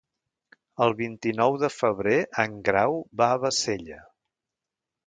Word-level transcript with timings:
El 0.85 0.95
vint-i-nou 1.01 1.59
de 1.65 1.69
febrer 1.75 2.17
en 2.47 2.57
Grau 2.71 2.99
va 3.23 3.31
a 3.35 3.39
Bassella. 3.47 4.03